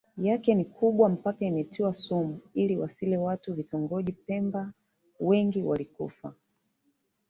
[0.17, 4.73] yake ni kubwa mpaka imetiwa sumu ili wasile watu Vitongoji Pemba
[5.19, 6.33] wengi walikufa